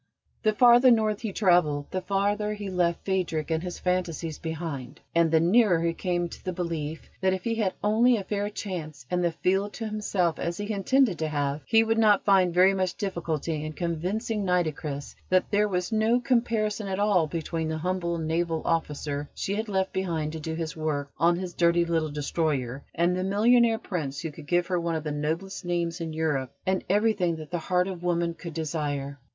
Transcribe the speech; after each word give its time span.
The 0.41 0.53
farther 0.53 0.89
north 0.89 1.21
he 1.21 1.31
travelled, 1.31 1.91
the 1.91 2.01
farther 2.01 2.55
he 2.55 2.71
left 2.71 3.05
Phadrig 3.05 3.51
and 3.51 3.61
his 3.61 3.77
phantasies 3.77 4.39
behind, 4.39 4.99
and 5.13 5.29
the 5.29 5.39
nearer 5.39 5.79
he 5.81 5.93
came 5.93 6.27
to 6.29 6.43
the 6.43 6.51
belief 6.53 7.07
that, 7.21 7.33
if 7.35 7.43
he 7.43 7.53
had 7.53 7.75
only 7.83 8.17
a 8.17 8.23
fair 8.23 8.49
chance 8.49 9.05
and 9.11 9.23
the 9.23 9.31
field 9.31 9.73
to 9.73 9.85
himself, 9.85 10.39
as 10.39 10.57
he 10.57 10.71
intended 10.73 11.19
to 11.19 11.27
have, 11.27 11.61
he 11.67 11.83
would 11.83 11.99
not 11.99 12.25
find 12.25 12.51
very 12.51 12.73
much 12.73 12.97
difficulty 12.97 13.63
in 13.63 13.73
convincing 13.73 14.43
Nitocris 14.43 15.13
that 15.29 15.51
there 15.51 15.67
was 15.67 15.91
no 15.91 16.19
comparison 16.19 16.87
at 16.87 16.97
all 16.97 17.27
between 17.27 17.67
the 17.67 17.77
humble 17.77 18.17
naval 18.17 18.63
officer 18.65 19.29
she 19.35 19.53
had 19.53 19.69
left 19.69 19.93
behind 19.93 20.31
to 20.31 20.39
do 20.39 20.55
his 20.55 20.75
work 20.75 21.11
on 21.19 21.35
his 21.37 21.53
dirty 21.53 21.85
little 21.85 22.09
destroyer, 22.09 22.83
and 22.95 23.15
the 23.15 23.23
millionaire 23.23 23.77
Prince 23.77 24.21
who 24.21 24.31
could 24.31 24.47
give 24.47 24.65
her 24.65 24.79
one 24.79 24.95
of 24.95 25.03
the 25.03 25.11
noblest 25.11 25.63
names 25.63 26.01
in 26.01 26.11
Europe 26.11 26.51
and 26.65 26.83
everything 26.89 27.35
that 27.35 27.51
the 27.51 27.59
heart 27.59 27.87
of 27.87 28.01
woman 28.01 28.33
could 28.33 28.55
desire. 28.55 29.19